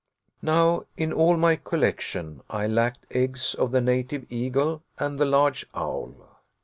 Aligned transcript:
Now, 0.41 0.85
in 0.97 1.13
all 1.13 1.37
my 1.37 1.55
collection, 1.57 2.41
I 2.49 2.65
lacked 2.65 3.05
eggs 3.11 3.53
of 3.53 3.69
the 3.69 3.81
native 3.81 4.25
eagle 4.31 4.81
and 4.97 5.19
the 5.19 5.25
large 5.25 5.67
owl. 5.75 6.39